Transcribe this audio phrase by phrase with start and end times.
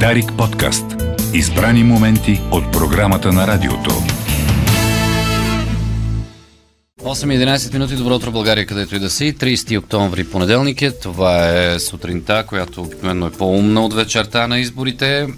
[0.00, 0.84] Дарик подкаст.
[1.34, 3.90] Избрани моменти от програмата на радиото.
[7.02, 9.34] 8.11 минути, добро утро България, където и да си.
[9.38, 10.90] 30 октомври понеделник е.
[10.90, 15.28] Това е сутринта, която обикновено е по-умна от вечерта на изборите.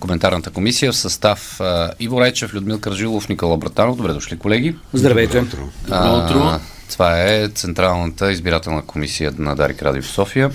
[0.00, 1.60] Коментарната комисия в състав
[2.00, 3.96] Иво Речев, Людмил Каржилов, Никола Братанов.
[3.96, 4.76] Добре дошли, колеги.
[4.92, 5.40] Здравейте.
[5.40, 6.60] Добро утро.
[6.90, 10.50] Това е Централната избирателна комисия на Дарик Радио в София.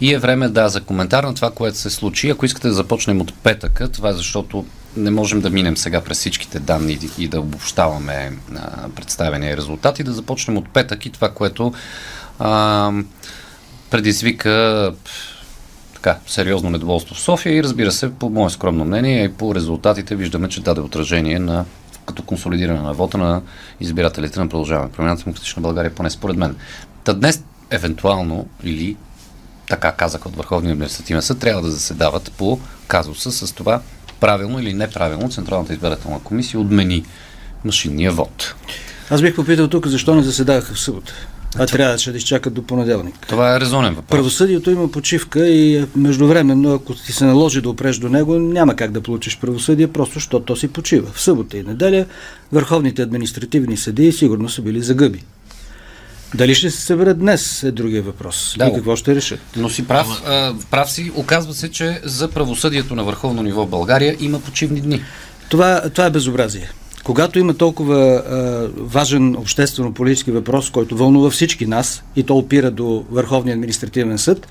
[0.00, 2.30] И е време да за коментар на това, което се случи.
[2.30, 4.64] Ако искате да започнем от петъка, това е защото
[4.96, 10.12] не можем да минем сега през всичките данни и да обобщаваме а, представения резултати, да
[10.12, 11.72] започнем от петък и това, което
[12.38, 12.92] а,
[13.90, 14.92] предизвика
[15.94, 20.16] така, сериозно недоволство в София и разбира се, по мое скромно мнение и по резултатите
[20.16, 21.64] виждаме, че даде отражение на
[22.06, 23.42] като консолидиране на вота на
[23.80, 24.92] избирателите на продължаване.
[24.92, 26.56] Промената Демократична България, поне според мен.
[27.04, 28.96] Та днес, евентуално, или
[29.68, 33.80] така казаха от Върховния административен съд, трябва да заседават по казуса с това
[34.20, 37.04] правилно или неправилно Централната избирателна комисия отмени
[37.64, 38.54] машинния вод.
[39.10, 41.12] Аз бих попитал тук защо не заседаваха в събота.
[41.58, 43.14] А трябваше да изчакат до понеделник.
[43.28, 44.18] Това е резонен въпрос.
[44.18, 48.90] Правосъдието има почивка и междувременно, ако ти се наложи да опреш до него, няма как
[48.90, 51.12] да получиш правосъдие, просто защото то си почива.
[51.12, 52.06] В събота и неделя
[52.52, 55.24] върховните административни съдии сигурно са били загъби.
[56.34, 58.54] Дали ще се съберат днес е другия въпрос.
[58.58, 59.40] Да, и какво ще решат.
[59.56, 61.12] Но си прав, а, прав си.
[61.14, 65.02] Оказва се, че за правосъдието на върховно ниво в България има почивни дни.
[65.48, 66.70] Това, това е безобразие.
[67.04, 73.04] Когато има толкова а, важен обществено-политически въпрос, който вълнува всички нас и то опира до
[73.10, 74.48] Върховния административен съд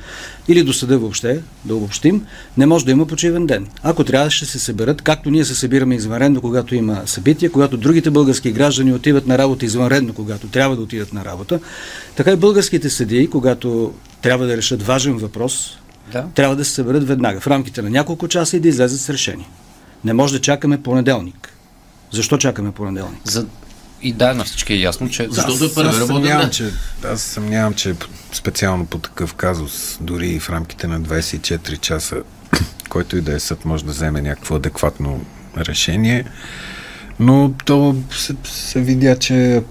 [0.47, 2.25] или до съда въобще, да обобщим,
[2.57, 3.67] не може да има почивен ден.
[3.83, 8.11] Ако трябва, ще се съберат, както ние се събираме извънредно, когато има събития, когато другите
[8.11, 11.59] български граждани отиват на работа извънредно, когато трябва да отидат на работа,
[12.15, 15.77] така и българските съдии, когато трябва да решат важен въпрос,
[16.11, 16.25] да.
[16.35, 19.47] трябва да се съберат веднага, в рамките на няколко часа и да излезат с решение.
[20.03, 21.52] Не може да чакаме понеделник.
[22.13, 23.19] Защо чакаме понеделник?
[23.23, 23.45] За...
[24.01, 25.27] И да, на всички е ясно, че...
[25.29, 26.71] Защото е първи работен че,
[27.05, 27.95] Аз съмнявам, че
[28.33, 32.15] специално по такъв казус, дори и в рамките на 24 часа,
[32.89, 35.25] който и да е съд, може да вземе някакво адекватно
[35.57, 36.25] решение.
[37.19, 39.63] Но то се, се видя, че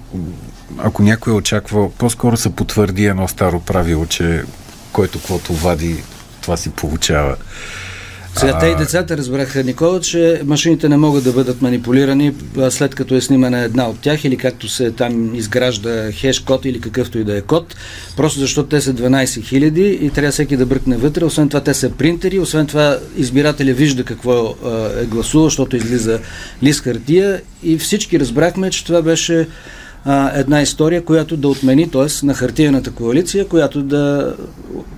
[0.79, 4.45] ако някой е очаква, по-скоро се потвърди едно старо правило, че
[4.93, 6.03] който каквото вади,
[6.41, 7.37] това си получава.
[8.37, 12.35] Сега те и децата разбраха, Никола, че машините не могат да бъдат манипулирани
[12.71, 16.81] след като е снимана една от тях или както се там изгражда хеш код или
[16.81, 17.77] какъвто и да е код,
[18.17, 21.25] просто защото те са 12 000 и трябва всеки да бръкне вътре.
[21.25, 24.55] Освен това те са принтери, освен това избирателя вижда какво
[25.03, 26.21] е гласувал, защото излиза
[26.63, 29.49] лист хартия и всички разбрахме, че това беше
[30.05, 32.27] а, една история, която да отмени, т.е.
[32.27, 34.35] на хартияната коалиция, която да,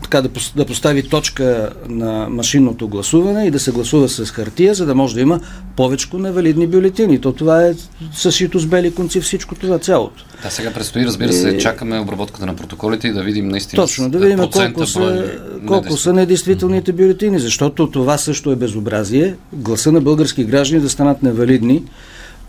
[0.02, 4.86] така, да, да постави точка на машинното гласуване и да се гласува с хартия, за
[4.86, 5.40] да може да има
[5.76, 7.20] повече невалидни бюлетини.
[7.20, 7.74] То това е
[8.12, 10.24] съсито с бели конци всичко това цялото.
[10.42, 11.60] Да, сега предстои, разбира се, и...
[11.60, 15.30] чакаме обработката на протоколите и да видим наистина Точно, да видим колко са,
[15.66, 19.36] колко са недействителните бюлетини, защото това също е безобразие.
[19.52, 21.82] Гласа на български граждани да станат невалидни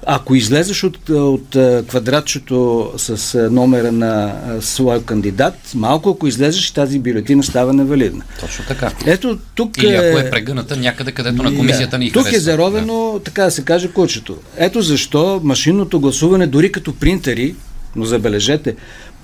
[0.05, 1.57] ако излезеш от, от
[1.87, 8.23] квадратчето с номера на своя кандидат, малко ако излезеш, тази бюлетина става невалидна.
[8.39, 8.91] Точно така.
[9.05, 12.37] Ето тук Или ако е прегъната някъде, където на комисията ни Тук харесва.
[12.37, 13.23] е заровено, да.
[13.23, 14.37] така да се каже, кучето.
[14.57, 17.55] Ето защо машинното гласуване, дори като принтери,
[17.95, 18.75] но забележете,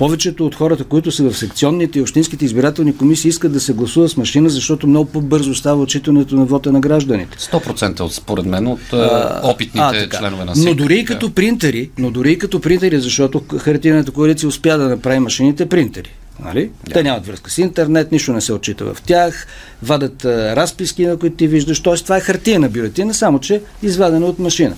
[0.01, 4.09] повечето от хората, които са в секционните и общинските избирателни комисии, искат да се гласува
[4.09, 7.37] с машина, защото много по-бързо става отчитането на вота на гражданите.
[7.37, 10.65] 100% от, според мен от а, опитните а, членове на СИК.
[10.65, 14.89] Но дори и като принтери, но дори и като принтери, защото хартийната коалиция успя да
[14.89, 16.09] направи машините принтери.
[16.43, 16.69] Нали?
[16.87, 16.93] Yeah.
[16.93, 19.47] Те нямат връзка с интернет, нищо не се отчита в тях,
[19.83, 21.79] вадат а, разписки, на които ти виждаш.
[21.79, 21.95] Т.е.
[21.95, 24.75] това е хартия на бюлетина, само че извадена от машина.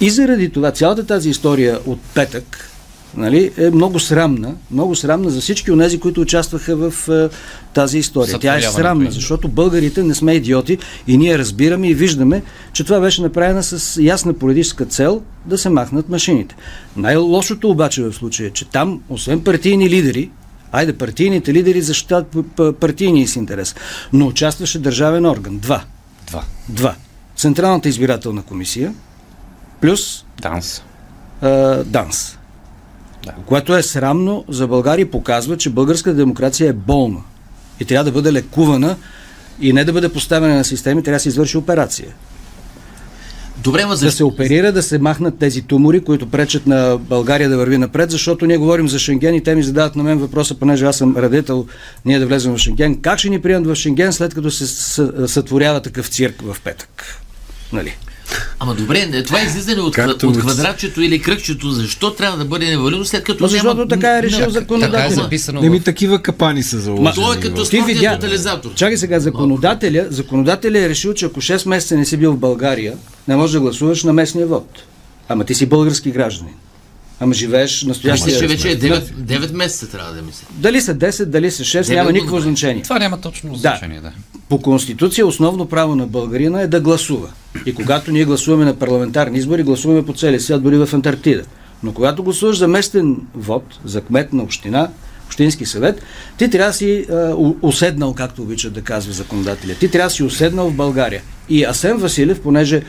[0.00, 2.70] И заради това цялата тази история от петък,
[3.16, 7.28] нали, е много срамна, много срамна за всички от тези, които участваха в е,
[7.74, 8.38] тази история.
[8.38, 13.00] Тя е срамна, защото българите не сме идиоти и ние разбираме и виждаме, че това
[13.00, 16.56] беше направено с ясна политическа цел да се махнат машините.
[16.96, 20.30] Най-лошото обаче в случая е, че там, освен партийни лидери,
[20.72, 22.36] Айде, партийните лидери защитават
[22.80, 23.74] партийния си интерес.
[24.12, 25.58] Но участваше държавен орган.
[25.58, 25.84] Два.
[26.26, 26.44] Два.
[26.68, 26.94] Два.
[27.36, 28.94] Централната избирателна комисия
[29.80, 30.82] плюс ДАНС.
[31.40, 31.48] А,
[31.84, 32.37] ДАНС.
[33.24, 33.34] Да.
[33.46, 37.20] Което е срамно за България и показва, че българската демокрация е болна
[37.80, 38.96] и трябва да бъде лекувана
[39.60, 42.08] и не да бъде поставена на системи, трябва да се извърши операция.
[43.62, 44.16] Добре, ма да защо?
[44.16, 48.46] се оперира, да се махнат тези тумори, които пречат на България да върви напред, защото
[48.46, 51.66] ние говорим за Шенген и те ми задават на мен въпроса, понеже аз съм радетел
[52.04, 53.00] ние да влезем в Шенген.
[53.00, 54.66] Как ще ни приемат в Шенген, след като се
[55.28, 57.20] сътворява такъв цирк в петък?
[57.72, 57.96] Нали?
[58.60, 61.70] Ама добре, не, това е излизане от, Както от квадратчето или кръгчето.
[61.70, 63.88] Защо трябва да бъде невалидно, след като Но защото няма...
[63.88, 64.92] така е решил няма- законодателят.
[64.92, 67.14] Така е записано Не ми такива капани са заложени.
[67.14, 68.14] То е като Ти видя...
[68.14, 68.74] тотализатор.
[68.74, 72.94] Чакай сега, законодателя, законодателя е решил, че ако 6 месеца не си бил в България,
[73.28, 74.82] не можеш да гласуваш на местния вод.
[75.28, 76.54] Ама ти си български гражданин.
[77.20, 78.38] Ама живееш Мисля, настоящия...
[78.38, 80.46] че вече е 9, 9 месеца трябва да мисля.
[80.50, 82.18] Дали са 10, дали са 6, Девет няма години.
[82.18, 82.82] никакво значение.
[82.82, 84.12] Това няма точно значение, да.
[84.48, 87.28] По Конституция основно право на българина е да гласува.
[87.66, 91.42] И когато ние гласуваме на парламентарни избори, гласуваме по целия свят, дори в Антарктида.
[91.82, 94.88] Но когато гласуваш за местен вод, за кмет на община,
[95.26, 96.02] общински съвет,
[96.38, 99.74] ти трябва да си а, у- уседнал, както обичат да казва законодателя.
[99.74, 101.22] Ти трябва да си уседнал в България.
[101.48, 102.82] И Асен Василев, понеже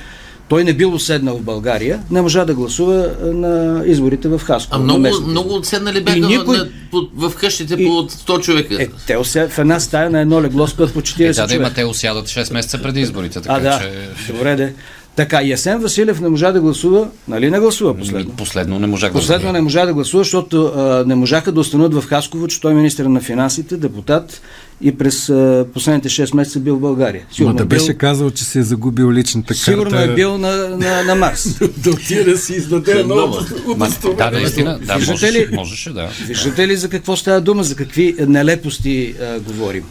[0.50, 3.54] той не бил уседнал в България, не можа да гласува а, на
[3.86, 4.82] изборите в Хасково.
[4.82, 6.68] А много, много отседнали бяха никой- на,
[7.16, 8.84] в къщите И- по 100 човека.
[8.84, 11.34] Е, те усе- в една стая на едно легло спят по 40 Е, да, да,
[11.34, 11.56] човека.
[11.56, 13.80] има, те осядат 6 месеца преди изборите, така А, да.
[13.80, 14.34] че...
[14.34, 14.74] Добре, де.
[15.16, 18.32] Така, и Асен Василев не можа да гласува, нали не гласува последно?
[18.32, 19.54] Последно не можах да Последно разбера.
[19.54, 22.76] не можа да гласува, защото а, не можаха да установят в Хасково, че той е
[22.76, 24.42] министър на финансите, депутат
[24.82, 27.24] и през а, последните 6 месеца бил в България.
[27.30, 30.12] Ма Сигурно, да е бил, беше казал, че се е загубил личната сигурно карта.
[30.12, 31.60] е бил на, на, на Марс.
[31.78, 33.16] да отиде да си издаде едно
[33.78, 35.56] Ма, да, наистина, да, Виждате можеше, ли?
[35.56, 36.10] можеше, да.
[36.28, 39.84] Виждате ли за какво става дума, за какви нелепости а, говорим?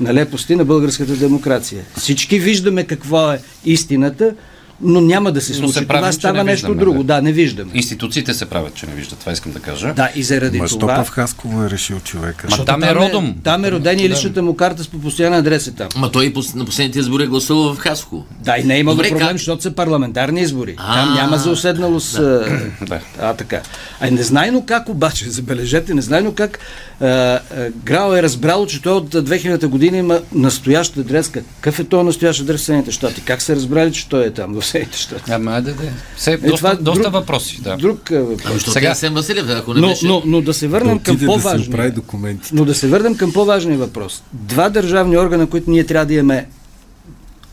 [0.00, 1.82] Нелепости на българската демокрация.
[1.98, 4.34] Всички виждаме какво е истината,
[4.82, 5.72] но няма да се случи.
[5.72, 7.02] се правим, Това става не нещо виждаме, друго.
[7.02, 7.14] да.
[7.14, 7.70] Да, не виждаме.
[7.74, 9.94] Институциите се правят, че не виждат, това искам да кажа.
[9.94, 11.04] Да, и заради Ма това...
[11.04, 12.46] в Хасково е решил човека?
[12.50, 13.34] Ма там е родом.
[13.44, 15.88] Там е роден и личната му карта с по постоянен адрес е там.
[15.96, 18.26] Ама той на последните избори е гласувал в Хасково.
[18.40, 19.36] Да, и не е имало Добре, проблем, как?
[19.36, 20.74] защото са парламентарни избори.
[20.78, 22.18] А, Там няма за уседналост.
[22.18, 23.00] а, Да.
[23.20, 23.60] А, така.
[24.00, 26.58] А незнайно как обаче, забележете, незнайно как
[27.00, 27.40] а, а,
[27.84, 31.28] Грал е разбрал, че той от 2000 година има настоящ адрес.
[31.28, 33.20] Какъв е този настоящ адрес в Съединените щати?
[33.20, 35.32] Как са разбрали, че той е там в Съединените щати?
[35.32, 35.82] Ама, айде, да.
[36.16, 37.76] Все, Е, доста, това е доста друг- въпроси, да.
[37.76, 38.40] Друг а, въпрос.
[38.44, 40.06] Ами, защото Сега- е Сен Василев, ако не Но, беше...
[40.06, 41.92] но, но да се Да върнем към да си по-важния.
[41.92, 42.54] документите.
[42.54, 44.22] Но да се върнем към по-важния въпрос.
[44.32, 46.48] Два държавни органа, които ние трябва да имаме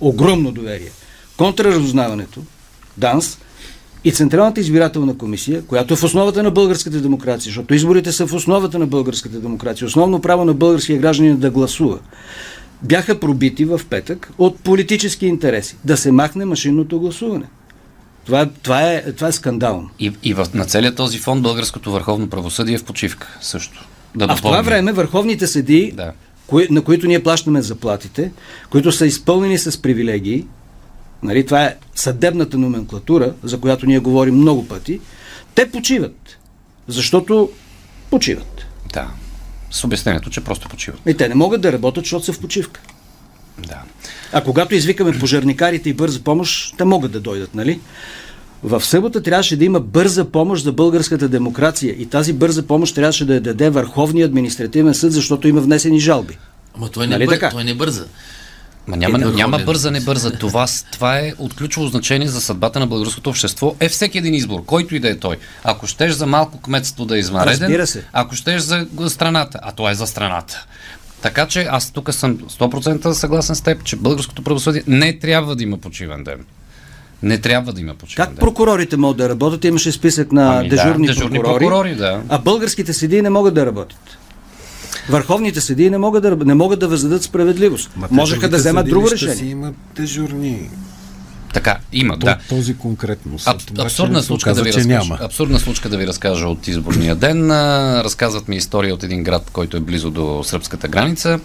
[0.01, 0.89] огромно доверие.
[1.37, 2.39] Контраразузнаването,
[2.97, 3.37] ДАНС
[4.03, 8.33] и Централната избирателна комисия, която е в основата на българската демокрация, защото изборите са в
[8.33, 11.99] основата на българската демокрация, основно право на българския гражданин да гласува,
[12.83, 15.77] бяха пробити в петък от политически интереси.
[15.83, 17.45] Да се махне машинното гласуване.
[18.25, 19.89] Това е, това е, това е скандално.
[19.99, 23.87] И, и в, на целият този фон българското върховно правосъдие е в почивка също.
[24.15, 26.11] Да А в това време върховните съдии, Да.
[26.47, 28.31] кои, на които ние плащаме заплатите,
[28.69, 30.45] които са изпълнени с привилегии,
[31.23, 34.99] нали, това е съдебната номенклатура, за която ние говорим много пъти,
[35.55, 36.37] те почиват.
[36.87, 37.49] Защото
[38.09, 38.65] почиват.
[38.93, 39.07] Да.
[39.71, 40.99] С обяснението, че просто почиват.
[41.07, 42.81] И те не могат да работят, защото са в почивка.
[43.67, 43.81] Да.
[44.33, 47.79] А когато извикаме пожарникарите и бърза помощ, те могат да дойдат, нали?
[48.63, 53.25] В събота трябваше да има бърза помощ за българската демокрация и тази бърза помощ трябваше
[53.25, 56.37] да я даде Върховния административен съд, защото има внесени жалби.
[56.75, 57.33] Ама той не, Нали бър...
[57.33, 57.49] така?
[57.49, 58.05] той не бърза.
[58.87, 60.31] Ма няма, Е, няма бърза, не бърза.
[60.31, 63.75] Това, това е от ключово значение за съдбата на българското общество.
[63.79, 65.37] Е всеки един избор, който и да е той.
[65.63, 67.23] Ако щеш за малко кметство да е
[67.85, 68.03] се.
[68.13, 70.65] ако щеш за страната, а то е за страната.
[71.21, 75.63] Така че аз тук съм 100% съгласен с теб, че българското правосъдие не трябва да
[75.63, 76.45] има почивен ден.
[77.23, 78.39] Не трябва да има почивен Как ден.
[78.39, 79.63] прокурорите могат да работят?
[79.63, 82.21] Имаше списък на Ами да, дежурни, дежурни прокурори, прокурори, да.
[82.29, 84.17] а българските съдии не могат да работят.
[85.09, 87.91] Върховните съдии не могат да, не могат да въздадат справедливост.
[87.95, 89.35] Ма Можеха да вземат друго решение.
[89.35, 90.69] Си имат дежурни.
[91.53, 92.37] Така, има, То, да.
[92.49, 93.39] Този конкретно.
[93.39, 93.47] съд.
[93.47, 95.17] Аб, абсурдна случка, да ви разкажа, няма.
[95.21, 97.51] абсурдна случка да ви разкажа от изборния ден.
[98.01, 101.39] Разказват ми история от един град, който е близо до сръбската граница,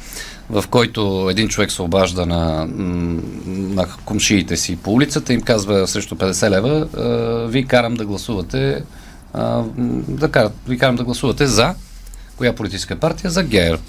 [0.50, 2.69] в който един човек се обажда на,
[3.47, 6.87] на комшиите си по улицата и им казва срещу 50 лева,
[7.49, 8.83] ви карам да гласувате
[10.09, 11.75] да карат, ви карам да гласувате за
[12.43, 13.31] коя политическа партия?
[13.31, 13.83] За ГЕРБ.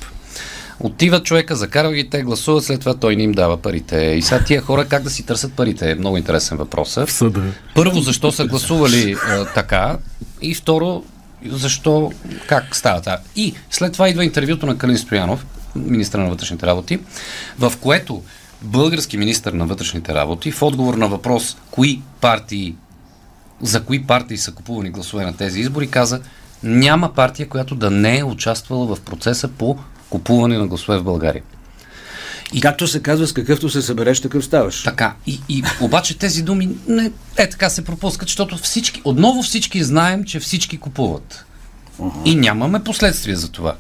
[0.79, 3.97] Отива човека, закарва ги, те гласуват, след това той не им дава парите.
[3.97, 5.91] И сега тия хора как да си търсят парите?
[5.91, 6.99] Е много интересен въпрос.
[7.07, 7.41] Съда.
[7.75, 9.97] Първо, защо са гласували а, така
[10.41, 11.03] и второ,
[11.45, 12.11] защо,
[12.47, 13.17] как става това.
[13.35, 15.45] И след това идва интервюто на Калин Стоянов,
[15.75, 16.99] министър на вътрешните работи,
[17.59, 18.23] в което
[18.61, 22.75] български министър на вътрешните работи в отговор на въпрос кои партии,
[23.61, 26.21] за кои партии са купувани гласове на тези избори, каза
[26.63, 29.77] няма партия, която да не е участвала в процеса по
[30.09, 31.43] купуване на гласове в България.
[32.53, 34.83] И както се казва, с какъвто се събереш, такъв ставаш.
[34.83, 35.13] Така.
[35.27, 40.23] И, и обаче тези думи не, е така се пропускат, защото всички, отново всички знаем,
[40.23, 41.45] че всички купуват.
[42.25, 43.75] И нямаме последствия за това.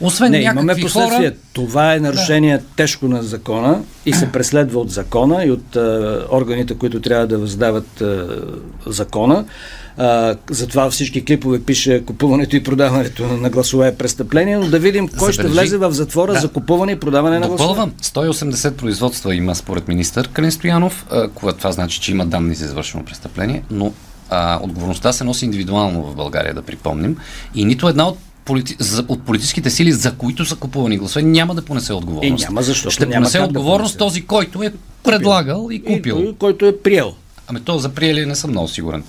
[0.00, 1.30] Освен Не, някакви имаме последствия.
[1.30, 1.40] хора...
[1.52, 5.80] Това е нарушение тежко на закона и се преследва от закона и от а,
[6.30, 8.26] органите, които трябва да въздават а,
[8.86, 9.44] закона.
[9.96, 15.08] А, затова всички клипове пише купуването и продаването на гласове е престъпление, но да видим
[15.08, 15.60] кой ще Забележи.
[15.60, 16.40] влезе в затвора Да.
[16.40, 17.68] за купуване и продаване на гласове.
[17.68, 22.54] Допълвам, 180 производства има според министър Калин Стоянов, а, когато това значи, че има данни
[22.54, 23.92] за извършено престъпление, но
[24.30, 27.16] а, отговорността се носи индивидуално в България, да припомним.
[27.54, 28.76] И нито една от полити...
[28.78, 32.44] за, от политическите сили, за които са купувани гласове, няма да понесе отговорност.
[32.44, 34.14] Е, няма, защото Ще няма понесе как да отговорност понесе.
[34.14, 34.72] този, който е
[35.02, 36.24] предлагал и купил.
[36.28, 37.14] И, който е приел.
[37.48, 39.04] Ами то за приели не съм много сигурен.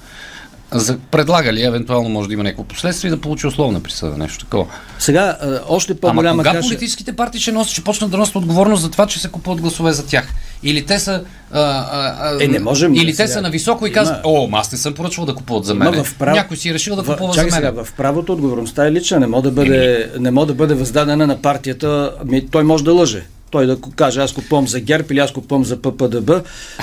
[0.72, 4.66] За предлагали, евентуално може да има някакво последствие и да получи условна присъда, нещо такова.
[5.00, 6.70] Сега, а, още Ама по-голяма кога каша...
[6.70, 9.94] политическите партии ще, носят, ще почнат да носят отговорност за това, че се купуват гласове
[9.94, 10.34] за тях?
[10.64, 11.24] Или те са.
[11.52, 11.86] А, а,
[12.22, 13.16] а, Е, не можем, Или сега.
[13.18, 16.04] те са на високо и казват, о, аз не съм поръчвал да купуват за мен.
[16.04, 17.66] В прав- Някой си е решил да в- купува чакай за мен.
[17.66, 19.20] Сега, в правото отговорността е лична.
[19.20, 22.12] Не може да бъде, не може да бъде въздадена на партията.
[22.22, 23.26] Ами, той може да лъже.
[23.52, 26.32] Той да каже, аз купувам за ГЕРБ или аз купувам за ППДБ,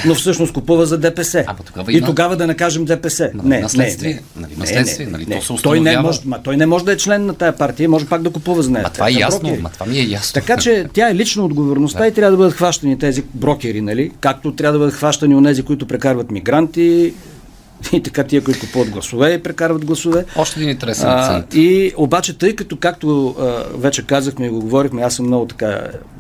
[0.06, 1.44] но всъщност купува за ДПС.
[1.47, 3.30] Ама тогава и има- тогава да накажем ДПС.
[3.35, 4.23] Ма, не, наследствие, не, не.
[4.37, 6.02] нали, наследствие, нали, то се той, не установява.
[6.02, 8.62] може, ма, той не може да е член на тая партия, може пак да купува
[8.62, 8.83] за нея.
[8.83, 9.62] Ма това е ясно, брокери.
[9.62, 10.35] ма това ми е ясно.
[10.35, 14.11] Така че тя е лична отговорността и трябва да бъдат хващани тези брокери, нали?
[14.21, 17.14] Както трябва да бъдат хващани от тези, които прекарват мигранти
[17.93, 20.25] и така тия, които купуват гласове и прекарват гласове.
[20.37, 21.55] Още един интересен А, акцент.
[21.55, 25.67] и обаче, тъй като, както а, вече казахме и го говорихме, аз съм много така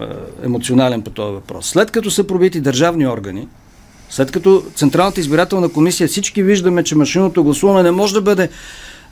[0.00, 0.06] а,
[0.44, 1.66] емоционален по този въпрос.
[1.66, 3.48] След като са пробити държавни органи,
[4.10, 8.48] след като Централната избирателна комисия всички виждаме, че машинното гласуване не може да бъде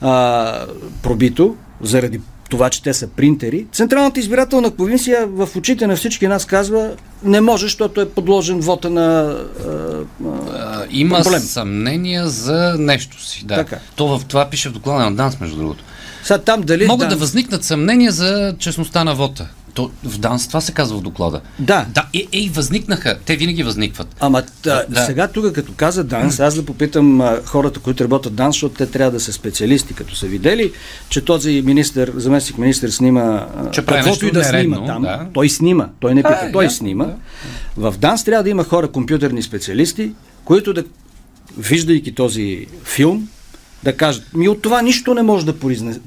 [0.01, 0.65] а,
[1.03, 2.19] пробито заради
[2.53, 6.91] това, че те са принтери, Централната избирателна комисия в очите на всички нас казва
[7.23, 9.37] не може, защото е подложен вота на
[10.53, 11.39] а, има проблем.
[11.39, 13.45] съмнения за нещо си.
[13.45, 13.55] Да.
[13.55, 13.79] Така.
[13.95, 15.83] То в това пише в доклада на ДАНС, между другото.
[16.23, 16.85] сега там дали...
[16.85, 19.47] Могат да възникнат съмнения за честността на вота.
[19.73, 21.41] То, в ДАНС това се казва в доклада.
[21.59, 21.85] Да.
[21.93, 23.19] Да, е, ей, възникнаха.
[23.25, 24.15] Те винаги възникват.
[24.19, 25.05] Ама да, Да.
[25.05, 28.85] сега тук, като каза Данс, аз да попитам а, хората, които работят Данс, защото те
[28.85, 30.71] трябва да са специалисти, като са видели,
[31.09, 35.01] че този министр, заместник министр снима Че каквото и да нередно, снима там.
[35.01, 35.27] да.
[35.33, 37.07] Той снима, той не пита, А, той да, снима.
[37.77, 40.11] В Данс трябва да има хора, компютърни специалисти,
[40.45, 40.83] които да,
[41.57, 43.27] виждайки този филм,
[43.83, 45.53] да кажат, ми от това нищо не може да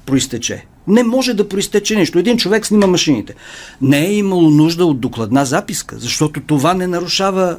[0.06, 0.64] проистече.
[0.88, 2.18] Не може да проистече нищо.
[2.18, 3.34] Един човек снима машините.
[3.82, 7.58] Не е имало нужда от докладна записка, защото това не нарушава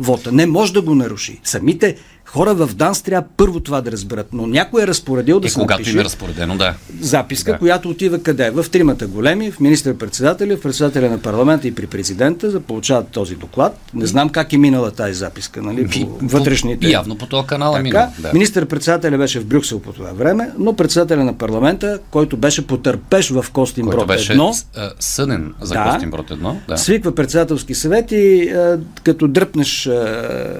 [0.00, 0.32] вота.
[0.32, 1.40] Не може да го наруши.
[1.44, 1.96] Самите
[2.26, 4.26] хора в ДАНС трябва първо това да разберат.
[4.32, 6.74] Но някой е разпоредил да И се когато напише им е разпоредено, да.
[7.00, 7.58] записка, Да.
[7.58, 8.50] която отива къде?
[8.52, 13.08] В тримата големи, в министър-председателя, в председателя на парламента и при президента, за да получават
[13.08, 13.78] този доклад.
[13.94, 16.80] Не знам как е минала тази записка, нали, по вътрешните.
[16.80, 18.32] по- явно по този канал е така, минал, да.
[18.32, 23.46] Министър-председателя беше в Брюксел по това време, но председателя на парламента, който беше потърпеш в
[23.52, 24.54] Костин Който Брод беше едно,
[25.00, 25.84] съден за Да.
[25.84, 26.56] Костин Брод едно.
[26.68, 26.76] Да.
[26.78, 30.58] свиква председателски съвет и а, като дръпнеш а,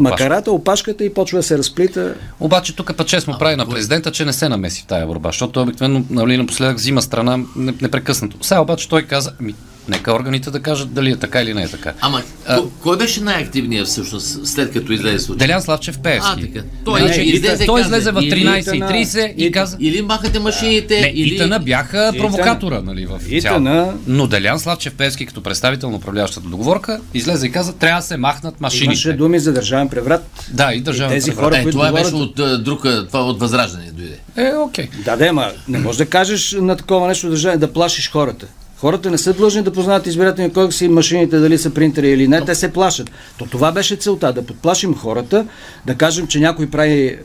[0.00, 2.14] макарата, опашката и почва да се разплита.
[2.40, 5.28] Обаче тук път чест му прави на президента, че не се намеси в тая борба,
[5.28, 8.36] защото обикновено нали, напоследък взима страна не- непрекъснато.
[8.40, 9.54] Сега обаче той каза, ами,
[9.88, 11.92] нека органите да кажат дали е така или не е така.
[12.00, 15.38] Ама, А- ко- кой беше най-активният всъщност, след като излезе случай?
[15.38, 16.30] Делян Славчев Пеевски.
[16.38, 16.66] А, така.
[16.84, 19.76] Той Значи, не, излезе и той каза, излезе в или- 13.30 и каза...
[19.80, 21.34] Или махате машините, Не, или...
[21.34, 23.92] Итана бяха провокатора, нали, в Итана-.
[24.06, 28.16] Но Делян Славчев Певски, като представител на управляващата договорка, излезе и каза, трябва да се
[28.16, 28.84] махнат машините.
[28.84, 30.46] Имаше думи за държавен преврат.
[30.50, 31.44] Да, и държавен И тези преврат.
[31.44, 32.04] хора, Е, това говорят...
[32.04, 34.16] беше от друг, това от Възраждане дойде.
[34.36, 34.88] Е, окей.
[35.04, 38.46] Да, да, ама не можеш да кажеш на такова нещо да плашиш хората.
[38.82, 42.40] Хората не са длъжни да познават избирателния кодекс и машините дали са принтери или не,
[42.40, 43.10] те се плашат.
[43.36, 45.46] То това беше целта, да подплашим хората,
[45.86, 47.18] да кажем, че някой прави е,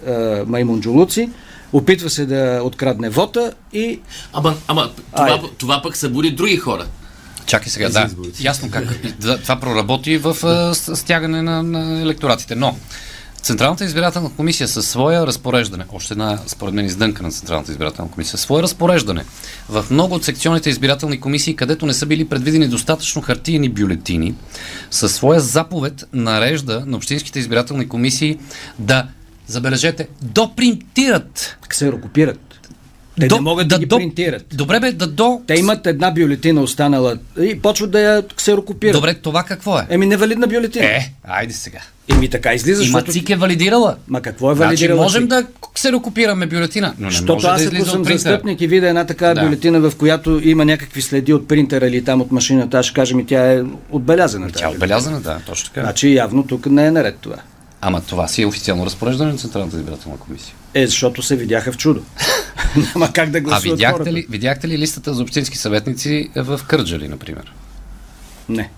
[0.48, 1.30] маймунджулуци,
[1.74, 4.00] опитва се да открадне вота и
[4.34, 5.48] Ама, ама това, Айде.
[5.58, 6.86] това пък събуди други хора.
[7.46, 8.10] Чакай сега, да.
[8.42, 9.00] Ясно как.
[9.42, 12.56] Това проработи в а, с- стягане на, на електоратите.
[12.56, 12.76] Но
[13.42, 18.40] Централната избирателна комисия със своя разпореждане, още една, според мен, издънка на Централната избирателна комисия,
[18.40, 19.26] свое разпореждане
[19.70, 24.36] в много от секционните избирателни комисии, където не са били предвидени достатъчно хартиени бюлетини,
[24.92, 28.40] със своя заповед нарежда на общинските избирателни комисии
[28.80, 29.08] да,
[29.48, 32.47] забележете, допринтират ксерокопират.
[33.20, 34.46] Те До- не могат да, ги до- принтират.
[34.54, 35.42] Добре бе, да до...
[35.48, 38.94] Те имат една бюлетина останала и почват да я ксерокопират.
[38.94, 39.86] Добре, това какво е?
[39.90, 40.86] Еми, невалидна бюлетина.
[40.86, 41.80] Е, айде сега.
[42.10, 43.12] Еми, така излиза, Има защото...
[43.12, 43.96] ЦИК е валидирала.
[44.08, 45.30] Ма какво е Значи валидирала можем ЦИК?
[45.30, 45.44] да
[45.76, 49.42] ксерокопираме бюлетина, но не Защото може аз да съм застъпник и видя една такава Да.
[49.42, 53.16] бюлетина, в която има някакви следи от принтера или там от машината, аз ще кажа
[53.16, 54.50] ми тя е отбелязана.
[54.52, 55.82] Тя е отбелязана, да, точно така.
[55.82, 57.36] Значи явно тук не е наред това.
[57.82, 60.56] Ама това си е официално разпореждане на Централната избирателна комисия.
[60.74, 62.04] Е, защото се видяха в чудо.
[62.86, 64.14] Няма как да А гласуват видяхте хората.
[64.14, 67.54] ли, видяхте ли листата за общински съветници в Кърджали, например?
[68.50, 68.70] Не.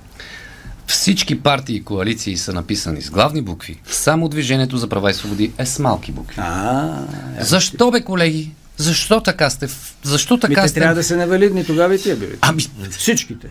[0.87, 3.79] Всички партии и коалиции са написани с главни букви.
[3.85, 6.35] Само Движението за права и свободи е с малки букви.
[6.39, 6.97] А,
[7.39, 8.51] Защо бе, колеги?
[8.77, 9.67] Защо така сте?
[10.03, 10.79] Защо ми така те сте?
[10.79, 12.37] трябва да са невалидни тогава и тия били.
[12.41, 13.47] Ами, Всичките.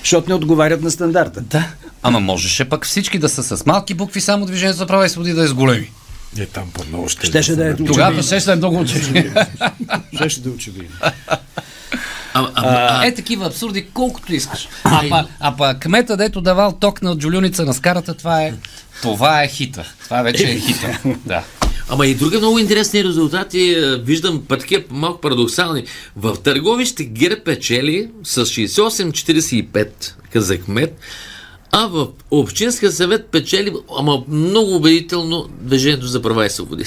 [0.00, 1.40] Защото не отговарят на стандарта.
[1.40, 1.68] да.
[2.06, 5.32] Ама можеше пък всички да са с малки букви, само Движението за права и свободи
[5.32, 5.90] да е с големи.
[6.38, 7.26] Е, там по-много ще.
[7.26, 9.42] Щеше да е Тогава ще ще е много очевидно.
[10.14, 10.96] Щеше да е очевидно.
[11.00, 11.12] А,
[12.34, 14.68] а, а, Е, такива абсурди, колкото искаш.
[14.84, 18.54] А па, а па кмета, дето давал ток на Джулюница на скарата, това е,
[19.02, 19.92] това е хита.
[20.04, 20.98] Това вече е хита.
[21.26, 21.42] Да.
[21.88, 25.84] Ама и други много интересни резултати е, виждам път такива малко парадоксални.
[26.16, 29.88] В Търговище ГЕРБ печели с 68-45
[30.34, 31.00] за кмет,
[31.76, 36.84] а в Общинския съвет печели, ама много убедително Движението за права и свободи.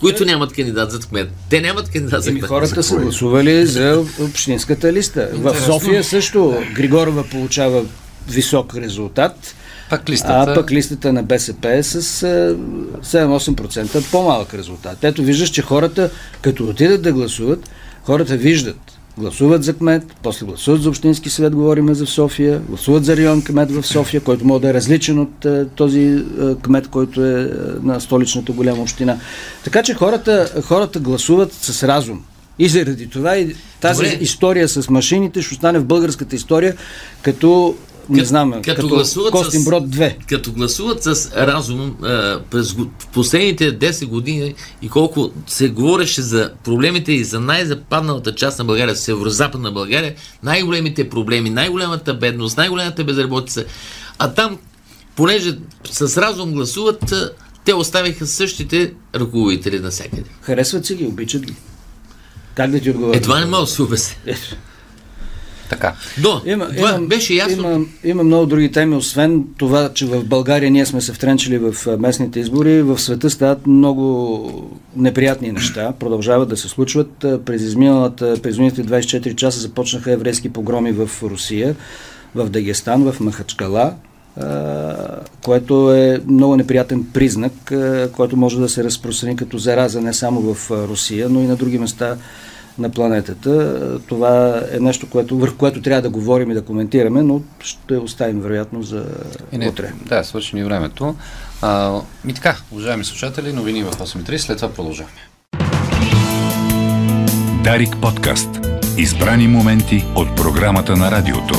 [0.00, 1.30] Които нямат кандидат за кмет.
[1.50, 2.44] Те нямат кандидат за кмет.
[2.44, 5.28] хората са гласували за общинската листа.
[5.32, 7.84] В София също Григорова получава
[8.28, 9.54] висок резултат,
[9.90, 10.50] Пак листата.
[10.50, 12.56] а пък листата на БСП е с а,
[13.04, 15.04] 7-8% по-малък резултат.
[15.04, 16.10] Ето виждаш, че хората,
[16.42, 17.70] като отидат да гласуват,
[18.04, 23.04] хората виждат, гласуват за кмет, после гласуват за общински съвет, говорим за в София, гласуват
[23.04, 26.88] за район кмет в София, който може да е различен от а, този а, кмет,
[26.88, 29.18] който е а, на столичната голяма община.
[29.64, 32.22] Така че хората, хората гласуват с разум.
[32.58, 34.18] И заради това и тази Добре.
[34.20, 36.76] история с машините ще остане в българската история
[37.22, 37.74] като,
[38.08, 40.14] не знам, като като, гласуват Костин с- Брод 2.
[40.26, 46.22] като гласуват с разум а, през го- в последните 10 години и колко се говореше
[46.22, 53.04] за проблемите и за най-западналата част на България, северо-западна България, най-големите проблеми, най-голямата бедност, най-голямата
[53.04, 53.64] безработица.
[54.18, 54.58] А там,
[55.16, 57.30] понеже с разум гласуват, а,
[57.64, 60.24] те оставиха същите ръководители навсякъде.
[60.40, 61.54] Харесват си ги, обичат ги.
[62.54, 63.16] Как да ти отговоря?
[63.16, 64.16] Е, това не мога да се обясня.
[65.72, 65.94] Така.
[66.22, 67.70] Но, Има, това има, беше ясно.
[67.70, 71.98] Има, има много други теми, освен това, че в България ние сме се втренчили в
[71.98, 72.82] местните избори.
[72.82, 75.92] В света стават много неприятни неща.
[75.98, 77.10] Продължават да се случват.
[77.44, 81.76] През изминалата, през изминалите 24 часа започнаха еврейски погроми в Русия,
[82.34, 83.92] в Дагестан, в Махачкала,
[85.42, 87.72] което е много неприятен признак,
[88.12, 91.78] който може да се разпространи като зараза не само в Русия, но и на други
[91.78, 92.16] места
[92.78, 93.98] на планетата.
[94.06, 98.40] Това е нещо, което, върху което трябва да говорим и да коментираме, но ще оставим
[98.40, 99.04] вероятно за
[99.52, 99.92] И не, утре.
[100.06, 101.14] Да, свърши ни времето.
[101.62, 105.20] А, и така, уважаеми слушатели, новини в 8.30, след това продължаваме.
[107.64, 108.48] Дарик подкаст.
[108.98, 111.54] Избрани моменти от програмата на радиото.